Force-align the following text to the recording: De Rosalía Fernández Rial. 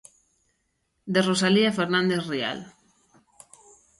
De 1.13 1.19
Rosalía 1.29 1.75
Fernández 1.79 2.21
Rial. 2.31 2.59